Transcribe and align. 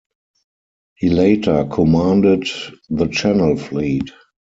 He 0.95 1.09
later 1.09 1.63
commanded 1.65 2.47
the 2.89 3.05
Channel 3.05 3.55
Fleet. 3.55 4.09